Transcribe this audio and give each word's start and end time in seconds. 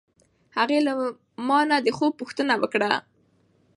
هغې 0.57 0.79
له 0.87 0.93
ما 1.47 1.59
نه 1.69 1.77
د 1.85 1.87
خوب 1.97 2.11
پوښتنه 2.21 2.53
وکړه. 2.61 2.91